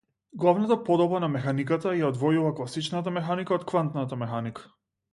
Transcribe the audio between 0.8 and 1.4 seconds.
поделба на